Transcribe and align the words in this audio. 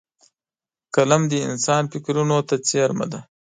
قلم 0.95 1.21
د 1.31 1.33
انسان 1.49 1.83
فکرونو 1.91 2.37
ته 2.47 2.55
څېرمه 2.67 3.05
دی 3.11 3.21